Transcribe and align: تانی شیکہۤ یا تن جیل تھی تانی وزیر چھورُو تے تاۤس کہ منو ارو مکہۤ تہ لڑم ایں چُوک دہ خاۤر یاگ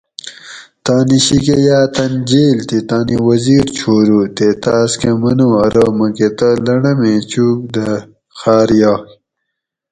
تانی 0.85 1.17
شیکہۤ 1.25 1.59
یا 1.67 1.79
تن 1.95 2.11
جیل 2.29 2.57
تھی 2.67 2.79
تانی 2.89 3.15
وزیر 3.27 3.65
چھورُو 3.77 4.21
تے 4.35 4.47
تاۤس 4.63 4.91
کہ 4.99 5.11
منو 5.21 5.49
ارو 5.65 5.85
مکہۤ 5.97 6.31
تہ 6.37 6.47
لڑم 6.65 6.99
ایں 7.07 7.21
چُوک 7.31 7.59
دہ 7.73 7.87
خاۤر 8.37 8.69
یاگ 8.79 9.03